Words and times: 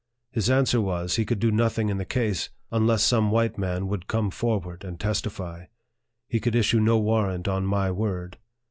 His 0.31 0.49
answer 0.49 0.81
was, 0.81 1.17
he 1.17 1.25
could 1.25 1.37
do 1.37 1.51
nothing 1.51 1.89
in 1.89 1.97
the 1.99 2.05
case, 2.05 2.49
unless 2.71 3.03
some 3.03 3.29
white 3.29 3.59
man 3.59 3.87
would 3.87 4.07
come 4.07 4.31
forward 4.31 4.83
and 4.83 4.99
testify. 4.99 5.65
He 6.27 6.39
could 6.39 6.55
issue 6.55 6.79
no 6.79 6.97
warrant 6.97 7.47
on 7.47 7.67
my 7.67 7.91
word. 7.91 8.39